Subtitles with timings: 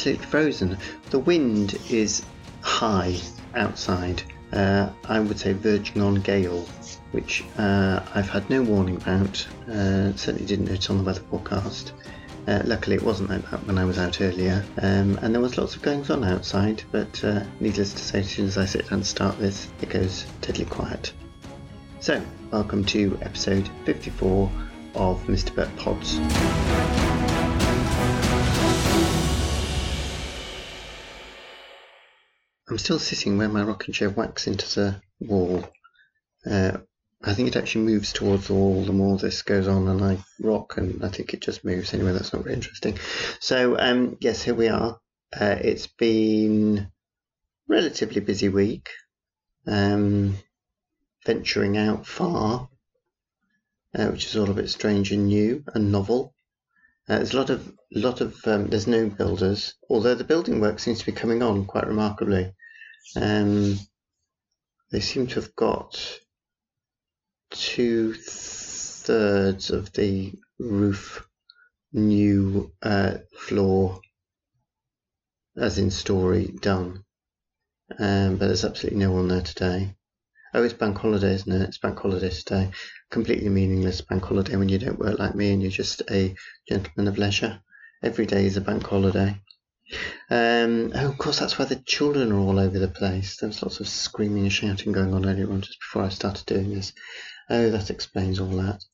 [0.00, 0.78] absolutely frozen.
[1.10, 2.24] The wind is
[2.62, 3.18] high
[3.54, 4.22] outside.
[4.50, 6.62] Uh, I would say verging on gale,
[7.12, 9.46] which uh, I've had no warning about.
[9.68, 11.92] Uh, certainly didn't notice on the weather forecast.
[12.48, 15.58] Uh, luckily, it wasn't like that when I was out earlier, um, and there was
[15.58, 16.82] lots of goings on outside.
[16.90, 19.90] But uh, needless to say, as soon as I sit down and start this, it
[19.90, 21.12] goes deadly quiet.
[22.00, 24.50] So, welcome to episode 54
[24.94, 25.54] of Mr.
[25.54, 26.18] Burt Pods.
[32.80, 35.68] Still sitting where my rocking chair whacks into the wall.
[36.44, 36.78] Uh,
[37.22, 40.18] I think it actually moves towards the wall the more this goes on, and I
[40.40, 41.92] rock, and I think it just moves.
[41.92, 42.98] Anyway, that's not very interesting.
[43.40, 44.98] So, um, yes, here we are.
[45.38, 46.90] Uh, it's been
[47.68, 48.88] relatively busy week.
[49.66, 50.38] Um,
[51.26, 52.68] venturing out far,
[53.94, 56.34] uh, which is all a bit strange and new and novel.
[57.08, 60.78] Uh, there's a lot of lot of um, there's no builders, although the building work
[60.78, 62.54] seems to be coming on quite remarkably.
[63.16, 63.78] Um,
[64.90, 66.20] they seem to have got
[67.50, 71.26] two thirds of the roof
[71.92, 74.00] new uh, floor,
[75.56, 77.04] as in story, done.
[77.98, 79.94] Um, but there's absolutely no one there today.
[80.52, 81.68] Oh, it's bank holiday, isn't it?
[81.68, 82.70] It's bank holiday today.
[83.10, 86.34] Completely meaningless bank holiday when you don't work like me and you're just a
[86.68, 87.60] gentleman of leisure.
[88.02, 89.40] Every day is a bank holiday.
[90.30, 93.36] Um, oh, of course, that's why the children are all over the place.
[93.36, 96.46] There was lots of screaming and shouting going on earlier on just before I started
[96.46, 96.92] doing this.
[97.48, 98.84] Oh, that explains all that.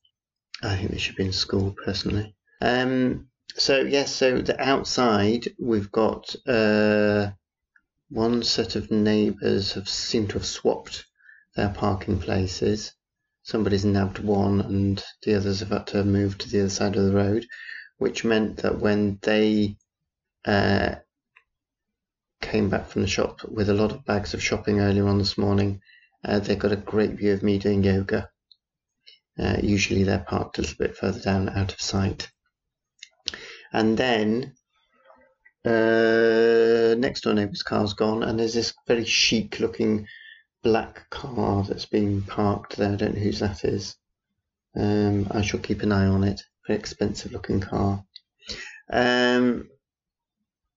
[0.63, 2.35] I think they should be in school, personally.
[2.63, 7.31] Um, so, yes, so the outside, we've got uh,
[8.09, 11.05] one set of neighbours have seemed to have swapped
[11.55, 12.93] their parking places.
[13.43, 17.05] Somebody's nabbed one and the others have had to move to the other side of
[17.05, 17.47] the road,
[17.99, 19.77] which meant that when they
[20.47, 20.97] uh,
[22.41, 25.37] came back from the shop with a lot of bags of shopping earlier on this
[25.37, 25.81] morning,
[26.25, 28.31] uh, they got a great view of me doing yoga.
[29.39, 32.31] Uh, usually they're parked a little bit further down out of sight.
[33.73, 34.55] And then
[35.65, 40.07] uh, next door neighbour's car's gone, and there's this very chic looking
[40.63, 42.93] black car that's been parked there.
[42.93, 43.97] I don't know whose that is.
[44.75, 46.43] Um, I shall keep an eye on it.
[46.67, 48.05] Very expensive looking car.
[48.91, 49.69] Um,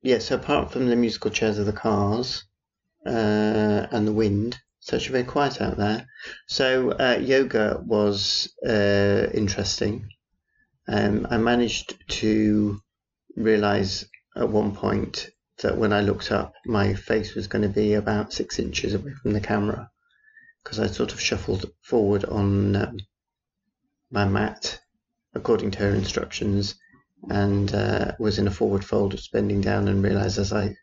[0.01, 2.43] yeah, so apart from the musical chairs of the cars
[3.05, 6.07] uh, and the wind, it's actually very quiet out there.
[6.47, 10.09] So uh, yoga was uh, interesting.
[10.87, 12.81] Um, I managed to
[13.35, 14.05] realize
[14.35, 15.29] at one point
[15.61, 19.11] that when I looked up, my face was going to be about six inches away
[19.21, 19.91] from the camera
[20.63, 22.99] because I sort of shuffled forward on um,
[24.11, 24.79] my mat
[25.33, 26.75] according to her instructions
[27.29, 30.75] and uh, was in a forward fold of bending down and realized as I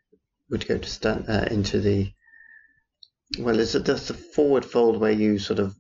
[0.51, 2.13] would go to stand uh, into the
[3.39, 5.75] well, there's a, there's a forward fold where you sort of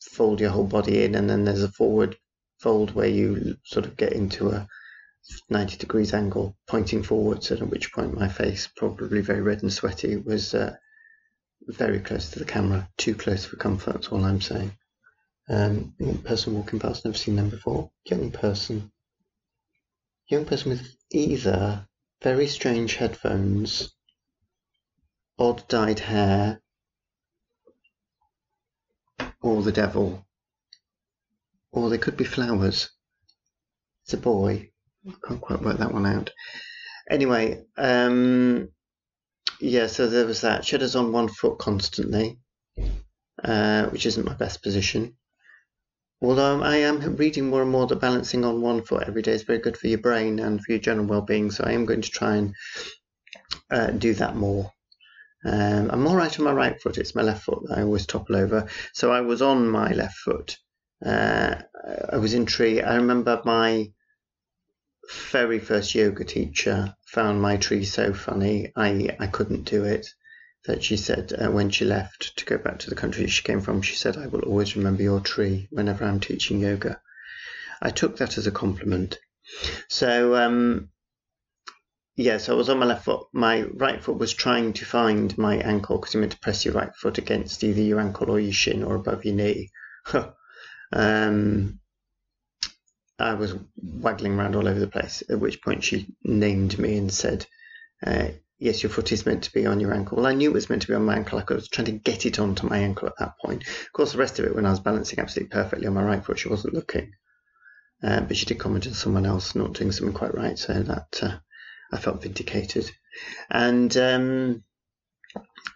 [0.00, 2.16] fold your whole body in, and then there's a forward
[2.58, 4.66] fold where you sort of get into a
[5.50, 9.72] 90 degrees angle pointing forwards, and at which point my face, probably very red and
[9.72, 10.74] sweaty, was uh,
[11.66, 14.72] very close to the camera, too close for comfort, that's all I'm saying.
[15.48, 17.90] Um, person walking past, never seen them before.
[18.04, 18.90] Young person.
[20.28, 21.86] Young person with either
[22.22, 23.94] very strange headphones,
[25.38, 26.60] odd dyed hair,
[29.40, 30.26] or the devil.
[31.70, 32.90] Or they could be flowers.
[34.04, 34.70] It's a boy.
[35.06, 36.30] I can't quite work that one out.
[37.08, 38.68] Anyway, um,
[39.60, 40.64] yeah, so there was that.
[40.64, 42.40] Shudder's on one foot constantly,
[43.44, 45.16] uh, which isn't my best position.
[46.22, 49.42] Although I am reading more and more that balancing on one foot every day is
[49.42, 51.50] very good for your brain and for your general well-being.
[51.50, 52.54] So I am going to try and
[53.70, 54.72] uh, do that more.
[55.44, 56.98] Um, I'm all right on my right foot.
[56.98, 58.68] It's my left foot that I always topple over.
[58.94, 60.56] So I was on my left foot.
[61.04, 61.56] Uh,
[62.10, 62.80] I was in tree.
[62.80, 63.92] I remember my
[65.30, 70.08] very first yoga teacher found my tree so funny I, I couldn't do it
[70.66, 73.60] that she said uh, when she left to go back to the country she came
[73.60, 77.00] from she said I will always remember your tree whenever I'm teaching yoga.
[77.80, 79.18] I took that as a compliment.
[79.88, 80.90] So um,
[82.16, 83.26] yes I was on my left foot.
[83.32, 86.74] My right foot was trying to find my ankle because you meant to press your
[86.74, 89.70] right foot against either your ankle or your shin or above your knee.
[90.92, 91.80] Um,
[93.18, 97.12] I was waggling around all over the place, at which point she named me and
[97.12, 97.46] said,
[98.06, 98.28] uh,
[98.58, 100.16] Yes, your foot is meant to be on your ankle.
[100.16, 101.38] Well, I knew it was meant to be on my ankle.
[101.38, 103.62] I was trying to get it onto my ankle at that point.
[103.66, 106.24] Of course, the rest of it, when I was balancing absolutely perfectly on my right
[106.24, 107.12] foot, she wasn't looking.
[108.02, 111.20] Uh, but she did comment on someone else not doing something quite right, so that
[111.22, 111.36] uh,
[111.92, 112.90] I felt vindicated.
[113.50, 114.64] And um,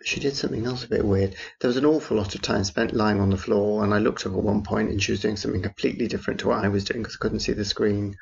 [0.02, 1.34] she did something else a bit weird.
[1.60, 4.24] There was an awful lot of time spent lying on the floor, and I looked
[4.24, 6.84] up at one point and she was doing something completely different to what I was
[6.84, 8.16] doing because I couldn't see the screen.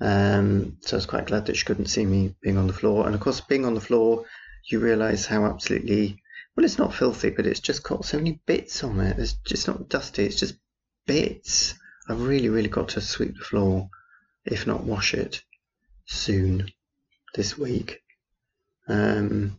[0.00, 3.06] Um, so I was quite glad that she couldn't see me being on the floor.
[3.06, 4.24] And of course, being on the floor,
[4.70, 6.20] you realise how absolutely
[6.56, 9.18] well, it's not filthy, but it's just got so many bits on it.
[9.18, 10.54] It's just not dusty, it's just
[11.06, 11.74] bits.
[12.08, 13.88] I've really, really got to sweep the floor,
[14.44, 15.42] if not wash it,
[16.06, 16.70] soon
[17.34, 18.00] this week.
[18.86, 19.58] Um,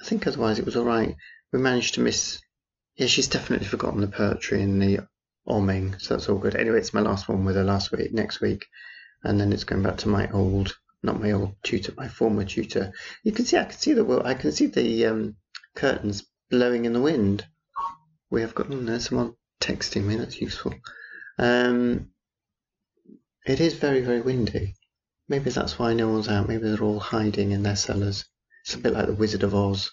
[0.00, 1.16] I think otherwise it was all right.
[1.52, 2.40] We managed to miss.
[2.96, 5.08] Yeah, she's definitely forgotten the poetry and the
[5.48, 6.54] oming, so that's all good.
[6.54, 8.66] Anyway, it's my last one with her last week, next week,
[9.22, 12.92] and then it's going back to my old, not my old tutor, my former tutor.
[13.22, 15.36] You can see, I can see the, well, I can see the um,
[15.74, 17.46] curtains blowing in the wind.
[18.30, 18.70] We have got.
[18.70, 20.16] Oh, there's someone texting me.
[20.16, 20.74] That's useful.
[21.38, 22.10] Um,
[23.46, 24.74] it is very, very windy.
[25.28, 26.48] Maybe that's why no one's out.
[26.48, 28.24] Maybe they're all hiding in their cellars.
[28.64, 29.90] It's a bit like the Wizard of Oz.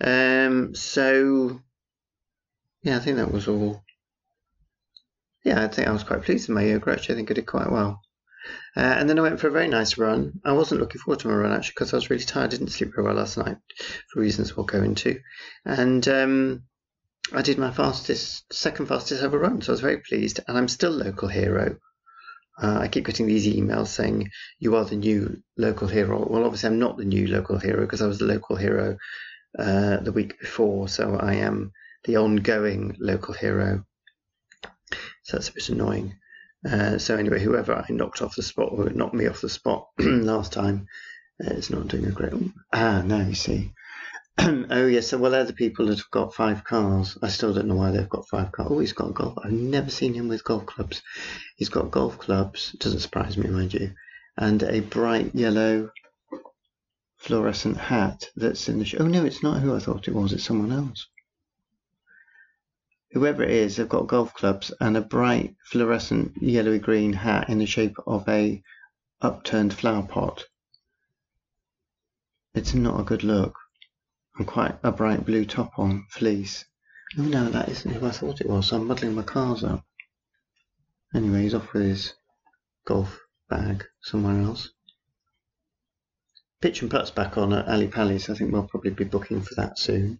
[0.00, 1.60] Um, so,
[2.82, 3.82] yeah, I think that was all.
[5.46, 6.90] Yeah, I think I was quite pleased with my yoga.
[6.90, 8.02] Actually, I think I did quite well.
[8.76, 10.40] Uh, and then I went for a very nice run.
[10.44, 12.46] I wasn't looking forward to my run actually because I was really tired.
[12.46, 13.56] I didn't sleep very well last night
[14.10, 15.20] for reasons we'll go into.
[15.64, 16.64] And um,
[17.32, 20.40] I did my fastest, second fastest ever run, so I was very pleased.
[20.48, 21.76] And I'm still local hero.
[22.60, 26.26] Uh, I keep getting these emails saying you are the new local hero.
[26.28, 28.96] Well, obviously I'm not the new local hero because I was the local hero
[29.56, 31.70] uh, the week before, so I am
[32.02, 33.84] the ongoing local hero.
[35.22, 36.16] So that's a bit annoying.
[36.68, 39.88] Uh, so anyway, whoever I knocked off the spot or knocked me off the spot
[39.98, 40.86] last time
[41.44, 42.32] uh, is not doing a great.
[42.72, 43.72] Ah, now you see.
[44.38, 47.16] oh yes, so well, the people that have got five cars.
[47.22, 48.68] I still don't know why they've got five cars.
[48.70, 49.38] Oh, he's got golf.
[49.42, 51.02] I've never seen him with golf clubs.
[51.56, 52.72] He's got golf clubs.
[52.72, 53.92] Doesn't surprise me, mind you,
[54.36, 55.90] and a bright yellow
[57.18, 58.84] fluorescent hat that's in the.
[58.84, 60.32] Sh- oh no, it's not who I thought it was.
[60.32, 61.06] It's someone else.
[63.16, 67.56] Whoever it is, they've got golf clubs and a bright fluorescent yellowy green hat in
[67.56, 68.62] the shape of a
[69.22, 70.44] upturned flower pot.
[72.52, 73.56] It's not a good look
[74.36, 76.66] and quite a bright blue top on, fleece.
[77.16, 79.82] Oh no, that isn't who I thought it was, I'm muddling my cars up.
[81.14, 82.12] Anyway, he's off with his
[82.84, 83.18] golf
[83.48, 84.68] bag somewhere else.
[86.60, 88.28] Pitch and putt's back on at Ally Pally's.
[88.28, 90.18] I think we'll probably be booking for that soon.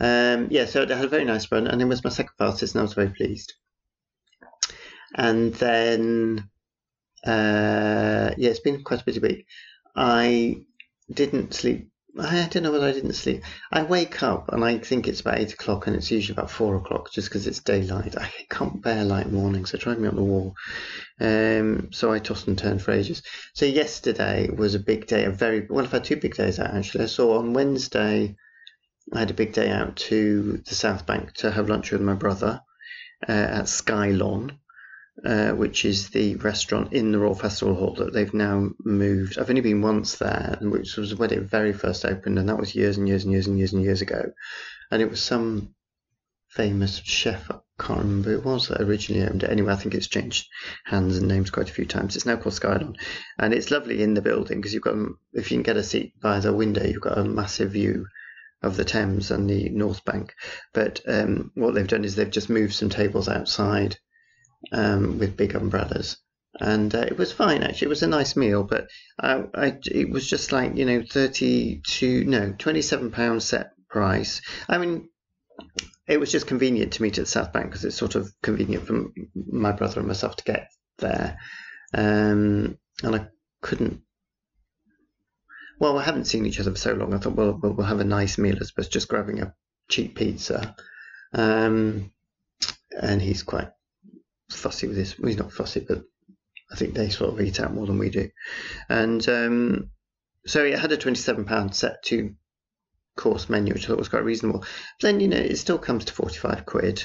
[0.00, 2.74] Um, yeah, so I had a very nice run, and it was my second fastest,
[2.74, 3.54] and I was very pleased.
[5.14, 6.48] And then,
[7.24, 9.46] uh, yeah, it's been quite a busy week.
[9.94, 10.64] I
[11.12, 13.42] didn't sleep I don't know whether I didn't sleep.
[13.70, 16.76] I wake up and I think it's about eight o'clock, and it's usually about four
[16.76, 18.16] o'clock just because it's daylight.
[18.18, 19.72] I can't bear light mornings.
[19.72, 20.54] They drive me up the wall.
[21.20, 23.22] Um, so I tossed and turned for ages.
[23.54, 25.24] So yesterday was a big day.
[25.24, 27.04] A very well, I've had two big days out actually.
[27.04, 28.36] I saw on Wednesday.
[29.12, 32.14] I had a big day out to the South Bank to have lunch with my
[32.14, 32.60] brother
[33.28, 34.58] uh, at Skylon,
[35.24, 39.38] uh, which is the restaurant in the Royal Festival Hall that they've now moved.
[39.38, 42.74] I've only been once there, which was when it very first opened, and that was
[42.74, 44.32] years and years and years and years and years ago.
[44.90, 45.74] And it was some
[46.48, 49.50] famous chef, I can't remember who it was that originally owned it.
[49.50, 50.48] Anyway, I think it's changed
[50.84, 52.14] hands and names quite a few times.
[52.14, 52.96] It's now called Sky Skylon,
[53.38, 54.96] and it's lovely in the building because you've got,
[55.32, 58.06] if you can get a seat by the window, you've got a massive view
[58.62, 60.34] of the Thames and the North Bank.
[60.72, 63.96] But um, what they've done is they've just moved some tables outside
[64.72, 66.18] um, with big umbrellas.
[66.60, 67.86] And uh, it was fine actually.
[67.86, 68.88] It was a nice meal, but
[69.18, 73.70] I, I, it was just like you know thirty two, no, twenty seven pounds set
[73.88, 74.42] price.
[74.68, 75.08] I mean,
[76.06, 79.06] it was just convenient to meet at South Bank because it's sort of convenient for
[79.34, 81.38] my brother and myself to get there.
[81.94, 83.26] Um, and I
[83.62, 84.02] couldn't.
[85.78, 87.14] Well, I haven't seen each other for so long.
[87.14, 89.54] I thought, well, we'll, we'll have a nice meal as opposed to just grabbing a
[89.88, 90.74] cheap pizza.
[91.32, 92.12] Um,
[92.90, 93.70] and he's quite
[94.50, 95.18] fussy with this.
[95.18, 96.02] Well, he's not fussy, but
[96.70, 98.30] I think they sort of eat out more than we do.
[98.88, 99.90] And um,
[100.46, 102.34] so it had a £27 set to
[103.16, 104.60] course menu, which I thought was quite reasonable.
[104.60, 104.68] But
[105.00, 107.04] then, you know, it still comes to 45 quid.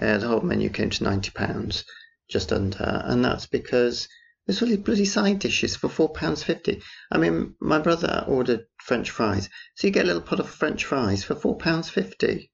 [0.00, 1.84] Uh, the whole menu came to £90,
[2.28, 3.02] just under.
[3.04, 4.08] And that's because
[4.46, 6.82] there's all these bloody side dishes for £4.50.
[7.10, 9.48] I mean, my brother ordered French fries.
[9.74, 12.50] So you get a little pot of French fries for £4.50.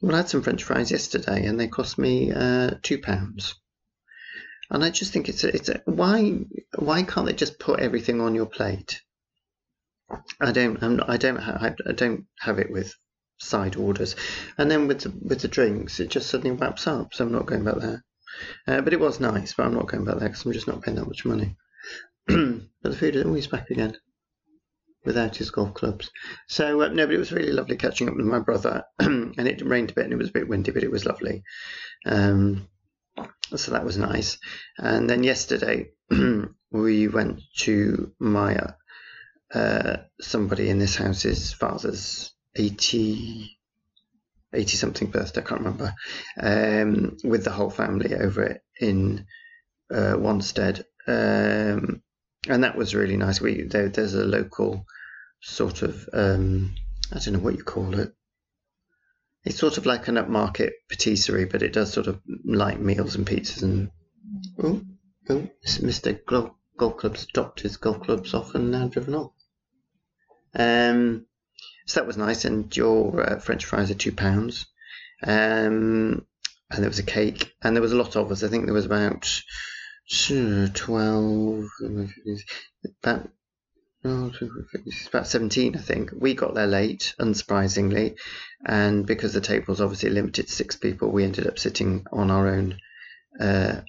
[0.00, 3.54] Well, I had some French fries yesterday, and they cost me uh, two pounds.
[4.70, 6.40] And I just think it's a, it's a, why
[6.76, 9.00] why can't they just put everything on your plate?
[10.40, 12.94] I don't I'm, I don't ha- I don't have it with
[13.38, 14.16] side orders,
[14.58, 17.14] and then with the, with the drinks, it just suddenly wraps up.
[17.14, 18.04] So I'm not going back there.
[18.66, 20.82] Uh, but it was nice, but I'm not going back there because I'm just not
[20.82, 21.56] paying that much money.
[22.26, 23.96] but the food, oh, he's back again
[25.04, 26.10] without his golf clubs.
[26.48, 29.64] So uh, no, but it was really lovely catching up with my brother, and it
[29.64, 31.44] rained a bit and it was a bit windy, but it was lovely.
[32.04, 32.68] Um,
[33.54, 34.38] so that was nice.
[34.76, 35.90] And then yesterday
[36.70, 38.58] we went to my
[39.54, 43.55] uh, somebody in this house's father's 80,
[44.52, 45.94] 80 something birthday, I can't remember,
[46.40, 49.26] um, with the whole family over in
[49.90, 50.84] uh, Wanstead.
[51.06, 52.02] Um,
[52.48, 53.40] and that was really nice.
[53.40, 54.86] We there, there's a local
[55.40, 56.74] sort of um,
[57.12, 58.12] I don't know what you call it.
[59.44, 63.26] It's sort of like an upmarket patisserie, but it does sort of light meals and
[63.26, 63.90] pizzas and
[64.62, 64.82] oh
[65.28, 66.24] oh, Mr.
[66.24, 69.32] Golf, golf Club's dropped his golf clubs off and now driven off.
[70.54, 71.26] Um,
[71.86, 74.66] so that was nice, and your uh, French fries are two pounds.
[75.22, 76.26] Um,
[76.70, 78.42] and there was a cake, and there was a lot of us.
[78.42, 79.42] I think there was about
[80.74, 81.64] twelve,
[83.02, 83.28] about
[84.04, 86.10] about 17, I think.
[86.16, 88.16] We got there late, unsurprisingly.
[88.64, 92.30] And because the table was obviously limited to six people, we ended up sitting on
[92.30, 92.78] our own
[93.40, 93.80] uh,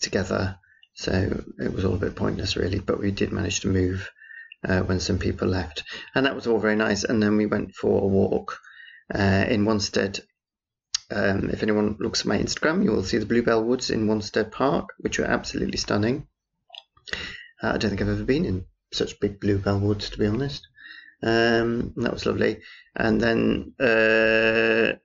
[0.00, 0.58] together.
[0.94, 2.80] So it was all a bit pointless, really.
[2.80, 4.10] But we did manage to move
[4.68, 5.84] uh, when some people left.
[6.14, 7.04] And that was all very nice.
[7.04, 8.58] And then we went for a walk
[9.14, 10.20] uh, in Wanstead.
[11.10, 14.50] Um, if anyone looks at my Instagram, you will see the Bluebell Woods in Wanstead
[14.50, 16.26] Park, which are absolutely stunning.
[17.62, 20.66] Uh, I don't think I've ever been in such big bluebell woods, to be honest.
[21.22, 22.60] Um, that was lovely.
[22.96, 24.96] And then uh,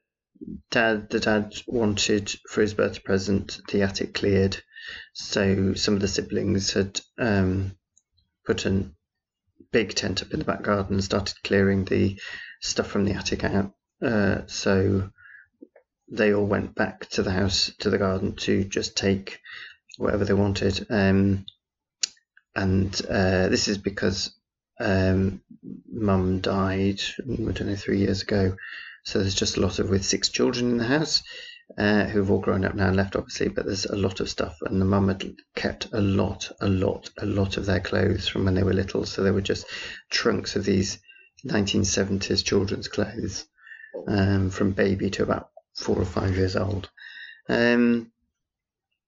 [0.71, 4.57] dad, the dad wanted for his birthday present the attic cleared.
[5.13, 7.77] So some of the siblings had um,
[8.45, 8.89] put a
[9.71, 12.19] big tent up in the back garden and started clearing the
[12.61, 13.73] stuff from the attic out.
[14.01, 15.09] Uh, so
[16.09, 19.39] they all went back to the house, to the garden, to just take
[19.97, 20.85] whatever they wanted.
[20.89, 21.45] Um,
[22.55, 24.33] and uh, this is because
[24.79, 25.41] um,
[25.91, 28.55] mum died, I don't know, three years ago.
[29.03, 31.23] So there's just a lot of with six children in the house
[31.77, 33.49] uh, who've all grown up now and left, obviously.
[33.49, 37.09] But there's a lot of stuff, and the mum had kept a lot, a lot,
[37.17, 39.05] a lot of their clothes from when they were little.
[39.05, 39.65] So they were just
[40.09, 40.99] trunks of these
[41.45, 43.47] 1970s children's clothes,
[44.07, 46.89] um, from baby to about four or five years old.
[47.49, 48.11] Um,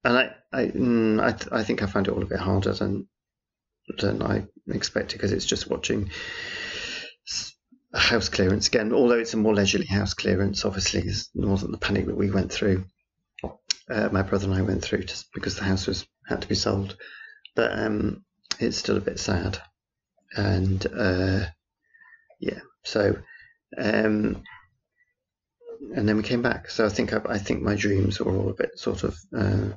[0.04, 3.08] and I, I, mm, I, I think I found it all a bit harder than
[3.98, 6.12] than I expected because it's just watching
[7.93, 8.93] house clearance again.
[8.93, 12.51] Although it's a more leisurely house clearance, obviously, it wasn't the panic that we went
[12.51, 12.86] through.
[13.89, 16.55] Uh, my brother and I went through just because the house was had to be
[16.55, 16.96] sold,
[17.55, 18.24] but um,
[18.60, 19.60] it's still a bit sad,
[20.36, 21.46] and uh,
[22.39, 23.17] yeah, so.
[23.77, 24.43] Um,
[25.96, 26.69] and then we came back.
[26.69, 29.69] So I think I, I, think my dreams were all a bit sort of uh,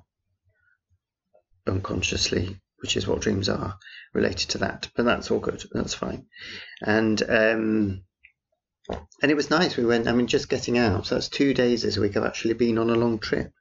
[1.66, 3.78] unconsciously which is what dreams are
[4.12, 4.90] related to that.
[4.94, 5.64] But that's all good.
[5.72, 6.26] That's fine.
[6.82, 8.02] And um,
[9.22, 9.76] and it was nice.
[9.76, 10.08] We went.
[10.08, 11.06] I mean, just getting out.
[11.06, 12.16] So that's two days this week.
[12.16, 13.52] I've actually been on a long trip.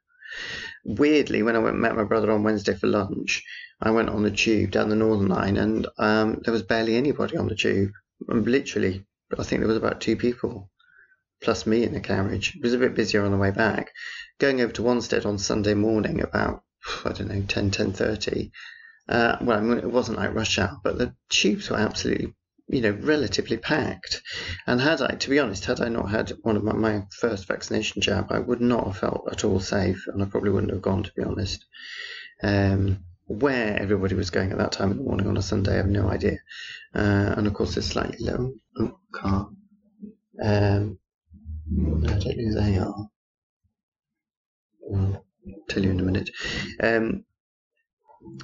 [0.84, 3.44] Weirdly, when I went met my brother on Wednesday for lunch,
[3.80, 7.36] I went on the tube down the Northern Line, and um, there was barely anybody
[7.36, 7.92] on the tube.
[8.28, 9.06] Um, literally,
[9.38, 10.70] I think there was about two people,
[11.40, 12.56] plus me in the carriage.
[12.56, 13.92] It was a bit busier on the way back.
[14.40, 16.64] Going over to Wanstead on Sunday morning about
[17.04, 18.50] I don't know 10 10:30
[19.08, 22.34] uh, well, I mean, it wasn't like rush hour, but the tubes were absolutely,
[22.68, 24.22] you know, relatively packed.
[24.66, 27.48] And had I, to be honest, had I not had one of my, my first
[27.48, 30.82] vaccination jab, I would not have felt at all safe, and I probably wouldn't have
[30.82, 31.64] gone, to be honest.
[32.42, 35.76] Um, where everybody was going at that time in the morning on a Sunday, I
[35.76, 36.38] have no idea.
[36.94, 39.48] Uh, and of course, it's slightly low oh, car.
[40.42, 40.98] Um,
[41.70, 43.08] I don't know who they are.
[44.94, 45.24] I'll
[45.68, 46.30] tell you in a minute.
[46.80, 47.24] Um,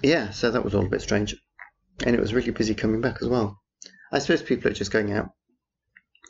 [0.03, 1.37] yeah, so that was all a bit strange.
[2.05, 3.61] And it was really busy coming back as well.
[4.13, 5.31] I suppose people are just going out.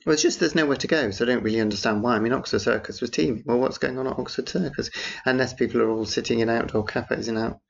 [0.07, 2.17] Well, it's just there's nowhere to go, so I don't really understand why.
[2.17, 3.43] I mean, Oxford Circus was teeming.
[3.45, 4.91] Well, what's going on at Oxford Circus?
[5.27, 7.61] Unless people are all sitting in outdoor cafes and out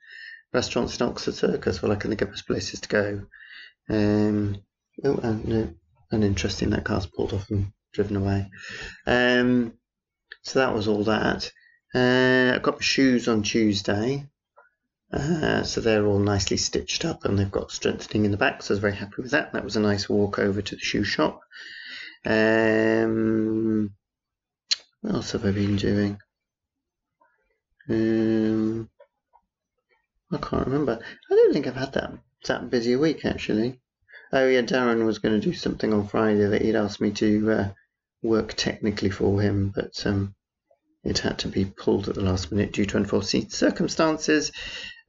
[0.52, 3.26] restaurants in Oxford Circus, well, I can think of places to go.
[3.88, 4.62] Um,
[5.04, 5.74] oh, and, no,
[6.10, 8.50] uninteresting that car's pulled off and driven away.
[9.06, 9.72] Um,
[10.42, 11.50] so that was all that.
[11.94, 14.28] Uh, I got my shoes on Tuesday.
[15.10, 18.62] Uh, so they're all nicely stitched up and they've got strengthening in the back.
[18.62, 19.52] So I was very happy with that.
[19.52, 21.40] That was a nice walk over to the shoe shop.
[22.26, 23.94] Um,
[25.00, 26.18] what else have I been doing?
[27.88, 28.90] Um,
[30.30, 31.00] I can't remember.
[31.30, 32.12] I don't think I've had that
[32.46, 33.80] that busy a week actually.
[34.30, 37.50] Oh yeah, Darren was going to do something on Friday that he'd asked me to
[37.50, 37.68] uh,
[38.22, 40.34] work technically for him, but um,
[41.02, 44.52] it had to be pulled at the last minute due to unforeseen circumstances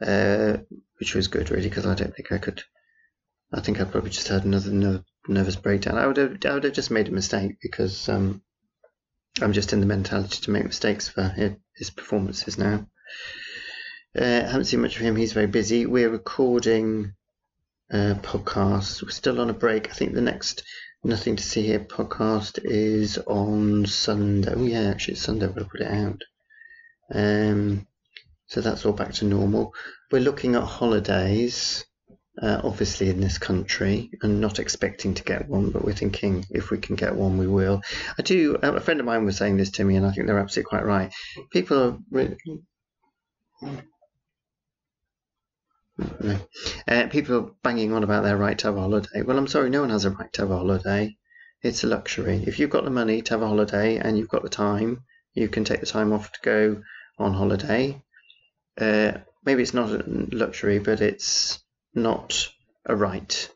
[0.01, 0.57] uh,
[0.99, 2.63] which was good really because I don't think I could
[3.51, 5.97] I think I probably just had another nervous breakdown.
[5.97, 8.43] I would have, I would have just made a mistake because um,
[9.41, 11.23] I'm just in the mentality to make mistakes for
[11.75, 12.85] his performances now.
[14.15, 15.15] Uh, haven't seen much of him.
[15.15, 15.87] He's very busy.
[15.87, 17.13] We're recording
[17.91, 19.01] uh, podcasts.
[19.01, 19.89] We're still on a break.
[19.89, 20.63] I think the next
[21.03, 24.53] Nothing to See Here podcast is on Sunday.
[24.53, 25.47] Oh, yeah, actually, it's Sunday.
[25.47, 26.23] We'll put it out.
[27.13, 27.87] Um,
[28.49, 29.75] so that's all back to normal.
[30.11, 31.85] We're looking at holidays,
[32.41, 36.71] uh, obviously in this country, and not expecting to get one, but we're thinking if
[36.71, 37.81] we can get one, we will.
[38.17, 38.57] I do.
[38.57, 40.69] Uh, a friend of mine was saying this to me, and I think they're absolutely
[40.69, 41.13] quite right.
[41.51, 42.37] People are really.
[46.87, 49.21] Uh, people are banging on about their right to have a holiday.
[49.21, 51.15] Well, I'm sorry, no one has a right to have a holiday.
[51.61, 52.43] It's a luxury.
[52.47, 55.03] If you've got the money to have a holiday and you've got the time,
[55.35, 56.81] you can take the time off to go
[57.19, 58.01] on holiday.
[58.79, 61.59] Uh, maybe it's not a luxury, but it's
[61.93, 62.47] not
[62.85, 63.49] a right.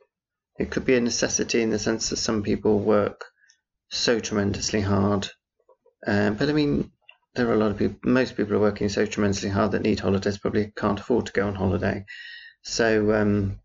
[0.59, 3.25] It could be a necessity in the sense that some people work
[3.89, 5.27] so tremendously hard.
[6.05, 6.91] Um, but I mean,
[7.35, 9.99] there are a lot of people, most people are working so tremendously hard that need
[9.99, 12.05] holidays, probably can't afford to go on holiday.
[12.61, 13.59] So, um,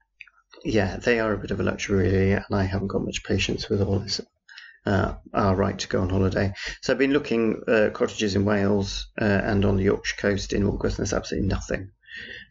[0.65, 3.69] yeah, they are a bit of a luxury, really, and I haven't got much patience
[3.69, 4.21] with all this.
[4.89, 6.55] Uh, our right to go on holiday.
[6.81, 10.65] So I've been looking uh, cottages in Wales uh, and on the Yorkshire coast in
[10.65, 11.91] August, and there's absolutely nothing.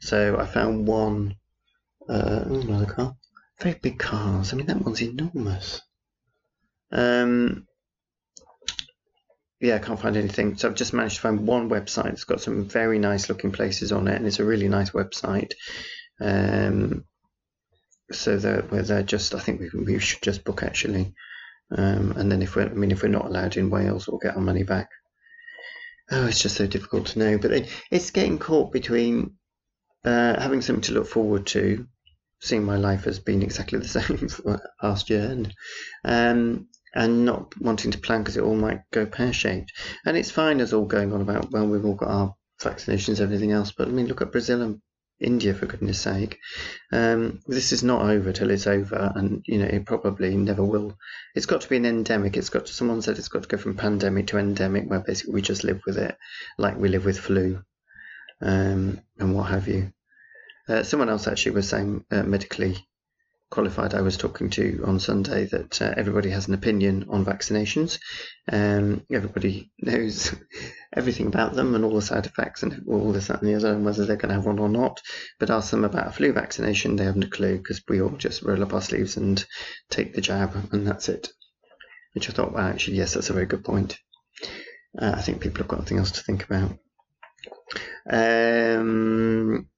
[0.01, 1.35] So I found one,
[2.07, 3.15] uh, another car,
[3.59, 4.53] very big cars.
[4.53, 5.81] I mean, that one's enormous.
[6.91, 7.65] Um,
[9.59, 10.57] yeah, I can't find anything.
[10.57, 13.91] So I've just managed to find one website that's got some very nice looking places
[13.91, 15.53] on it, and it's a really nice website.
[16.21, 17.05] Um,
[18.11, 21.15] so that where they're just, I think we, we should just book actually.
[21.75, 24.35] Um, and then if we're, I mean, if we're not allowed in Wales, we'll get
[24.35, 24.89] our money back.
[26.09, 27.37] Oh, it's just so difficult to know.
[27.37, 29.35] But it's getting caught between
[30.05, 31.85] uh, having something to look forward to,
[32.39, 35.53] seeing my life has been exactly the same for last year, and
[36.05, 39.73] um, and not wanting to plan because it all might go pear shaped.
[40.05, 43.51] And it's fine as all going on about well, we've all got our vaccinations, everything
[43.51, 43.73] else.
[43.77, 44.81] But I mean, look at Brazil and
[45.19, 46.39] India for goodness sake.
[46.91, 50.97] Um, this is not over till it's over, and you know it probably never will.
[51.35, 52.37] It's got to be an endemic.
[52.37, 55.33] It's got to, someone said it's got to go from pandemic to endemic, where basically
[55.33, 56.17] we just live with it,
[56.57, 57.61] like we live with flu,
[58.41, 59.91] um, and what have you.
[60.69, 62.87] Uh, someone else actually was saying uh, medically
[63.49, 67.99] qualified I was talking to on Sunday that uh, everybody has an opinion on vaccinations.
[68.51, 70.35] Um, everybody knows
[70.95, 73.73] everything about them and all the side effects and all this, that, and the other,
[73.73, 75.01] and whether they're going to have one or not.
[75.39, 78.43] But ask them about a flu vaccination, they haven't a clue because we all just
[78.43, 79.43] roll up our sleeves and
[79.89, 81.29] take the jab, and that's it.
[82.13, 83.97] Which I thought, well, actually, yes, that's a very good point.
[84.99, 86.77] Uh, I think people have got nothing else to think about.
[88.09, 89.69] Um,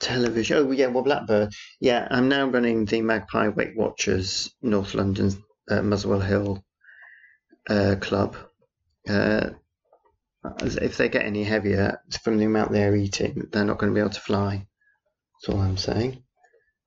[0.00, 0.56] television.
[0.56, 1.52] Oh, yeah, well, Blackbird.
[1.78, 5.32] Yeah, I'm now running the Magpie Weight Watchers North London
[5.70, 6.64] uh, Muswell Hill
[7.68, 8.36] uh, club.
[9.08, 9.50] Uh,
[10.58, 14.00] if they get any heavier from the amount they're eating, they're not going to be
[14.00, 14.66] able to fly.
[15.42, 16.22] That's all I'm saying.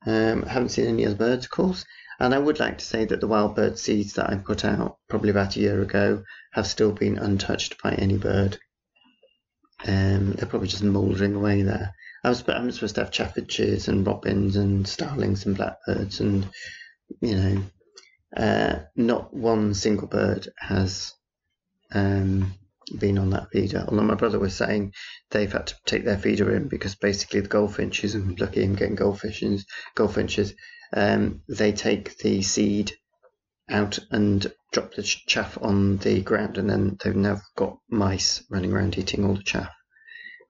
[0.06, 1.86] Um, I haven't seen any other birds, of course.
[2.20, 4.98] And I would like to say that the wild bird seeds that I put out
[5.08, 8.58] probably about a year ago have still been untouched by any bird.
[9.86, 11.94] Um, they're probably just mouldering away there.
[12.24, 16.50] I was I'm supposed to have chaffinches and robins and starlings and blackbirds and
[17.22, 17.64] you know,
[18.36, 21.14] uh, not one single bird has
[21.94, 22.54] um,
[22.98, 23.86] been on that feeder.
[23.88, 24.94] Although my brother was saying
[25.32, 28.96] they've had to take their feeder in because basically the goldfinches, and lucky in getting
[28.96, 30.54] goldfinches, goldfinches,
[30.96, 32.94] um, they take the seed
[33.70, 38.74] out and drop the chaff on the ground, and then they've now got mice running
[38.74, 39.72] around eating all the chaff.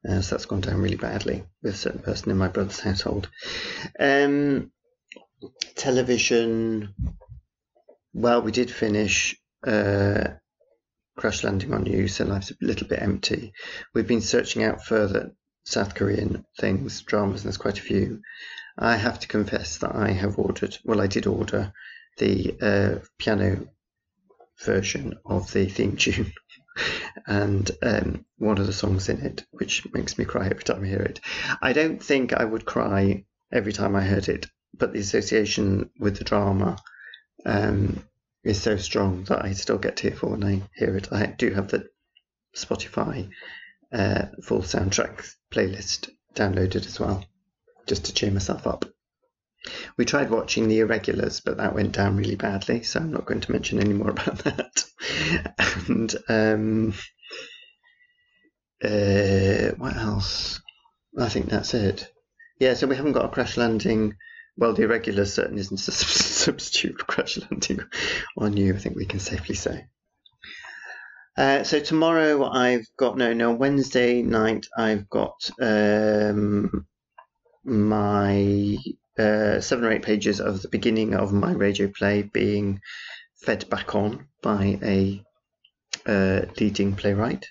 [0.08, 3.30] Uh, so that's gone down really badly with a certain person in my brother's household.
[4.00, 4.72] Um,
[5.76, 6.94] television.
[8.14, 9.36] Well, we did finish
[9.66, 10.26] uh,
[11.18, 13.54] Crash Landing on You, so life's a little bit empty.
[13.94, 18.22] We've been searching out further South Korean things, dramas, and there's quite a few.
[18.78, 21.72] I have to confess that I have ordered, well, I did order
[22.18, 23.68] the uh, piano
[24.64, 26.34] version of the theme tune
[27.28, 30.88] and um, one of the songs in it, which makes me cry every time I
[30.88, 31.20] hear it.
[31.62, 36.18] I don't think I would cry every time I heard it, but the association with
[36.18, 36.78] the drama
[37.46, 38.04] um,
[38.44, 41.12] is so strong that I still get tearful when I hear it.
[41.12, 41.88] I do have the
[42.56, 43.30] Spotify
[43.92, 47.26] uh, full soundtrack playlist downloaded as well,
[47.86, 48.86] just to cheer myself up.
[49.98, 53.42] We tried watching The Irregulars, but that went down really badly, so I'm not going
[53.42, 54.84] to mention any more about that.
[55.88, 56.94] and um,
[58.84, 60.62] uh, what else?
[61.18, 62.12] I think that's it.
[62.60, 64.16] Yeah, so we haven't got a crash landing
[64.56, 67.80] well, the Irregulars certainly isn't a substitute for crash landing
[68.38, 68.76] on you.
[68.76, 69.88] I think we can safely say.
[71.36, 76.86] Uh, so tomorrow I've got no no Wednesday night I've got um,
[77.64, 78.78] my
[79.18, 82.80] uh, seven or eight pages of the beginning of my radio play being
[83.44, 85.24] fed back on by a
[86.06, 87.46] uh, leading playwright.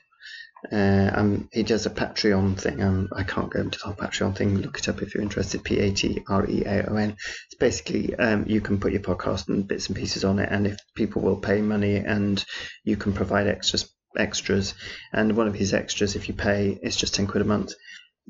[0.70, 2.80] Uh, um, he does a Patreon thing.
[2.82, 4.58] Um, I can't go into the whole Patreon thing.
[4.58, 5.64] Look it up if you're interested.
[5.64, 7.10] P A T R E A O N.
[7.10, 10.66] It's basically um, you can put your podcast and bits and pieces on it, and
[10.68, 12.44] if people will pay money, and
[12.84, 14.74] you can provide extras, extras.
[15.12, 17.72] And one of his extras, if you pay, is just ten quid a month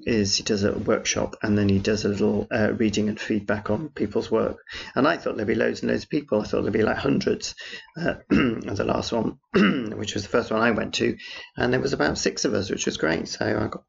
[0.04, 3.70] is he does a workshop and then he does a little uh, reading and feedback
[3.70, 4.58] on people's work.
[4.94, 6.40] And I thought there'd be loads and loads of people.
[6.40, 7.54] I thought there'd be like hundreds.
[7.96, 9.38] Uh, the last one,
[9.96, 11.16] which was the first one I went to,
[11.56, 13.28] and there was about six of us, which was great.
[13.28, 13.84] So I got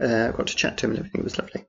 [0.00, 1.64] uh, got to chat to him and everything was lovely.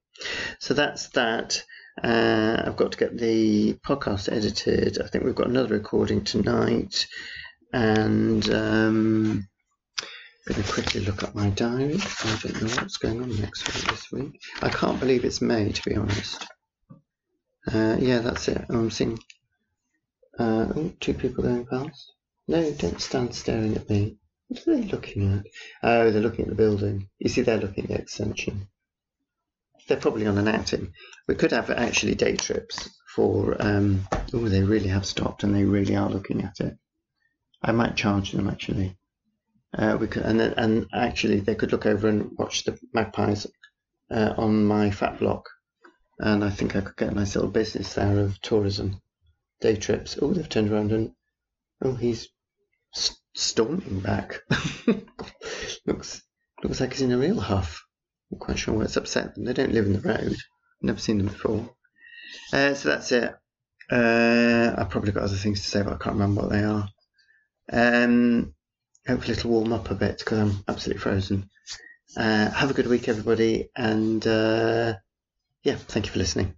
[0.60, 1.64] So that's that.
[2.04, 5.00] Uh, I've got to get the podcast edited.
[5.00, 7.08] I think we've got another recording tonight,
[7.72, 8.50] and.
[8.50, 9.48] Um,
[10.46, 12.00] going to quickly look at my diary.
[12.02, 14.42] I don't know what's going on next week this week.
[14.62, 16.46] I can't believe it's May, to be honest.
[17.72, 18.66] Uh, yeah, that's it.
[18.70, 19.20] I'm seeing
[20.38, 22.12] uh, oh, two people going past.
[22.48, 24.18] No, don't stand staring at me.
[24.50, 25.46] What are they looking at?
[25.82, 27.08] Oh, they're looking at the building.
[27.20, 28.68] You see, they're looking at the extension.
[29.88, 30.94] They're probably on an outing.
[31.28, 33.56] We could have actually day trips for.
[33.60, 36.78] Um, oh, they really have stopped and they really are looking at it.
[37.62, 38.98] I might charge them actually.
[39.76, 43.48] Uh, we could, and then, and actually they could look over and watch the magpies
[44.12, 45.50] uh, on my fat block,
[46.20, 49.02] and I think I could get a nice little business there of tourism,
[49.62, 50.18] day trips.
[50.22, 51.12] Oh, they've turned around and
[51.84, 52.30] oh, he's
[52.94, 54.42] st- storming back.
[55.88, 56.22] looks
[56.64, 57.84] looks like he's in a real huff.
[58.32, 59.46] I'm not quite sure what's upset them.
[59.46, 60.36] They don't live in the road.
[60.82, 61.70] Never seen them before.
[62.52, 63.34] Uh, so that's it.
[63.92, 66.88] Uh, I've probably got other things to say, but I can't remember what they are.
[67.72, 68.54] Um,
[69.08, 71.50] hopefully it'll warm up a bit because I'm absolutely frozen.
[72.16, 74.94] Uh, have a good week, everybody, and uh,
[75.64, 76.56] yeah, thank you for listening.